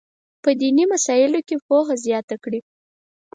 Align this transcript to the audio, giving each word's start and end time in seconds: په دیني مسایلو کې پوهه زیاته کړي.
په 0.43 0.49
دیني 0.61 0.85
مسایلو 0.93 1.39
کې 1.47 1.55
پوهه 1.67 1.95
زیاته 2.05 2.35
کړي. 2.43 2.59